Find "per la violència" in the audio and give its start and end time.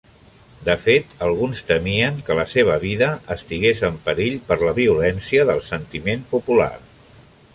4.49-5.47